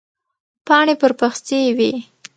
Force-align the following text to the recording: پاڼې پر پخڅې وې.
پاڼې 0.67 0.95
پر 1.01 1.11
پخڅې 1.19 1.59
وې. 1.77 1.91